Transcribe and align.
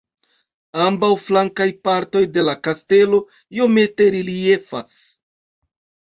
Ambaŭ 0.83 1.09
flankaj 1.25 1.67
partoj 1.87 2.23
de 2.37 2.45
la 2.47 2.55
kastelo 2.67 3.19
iomete 3.59 4.07
reliefas. 4.17 4.97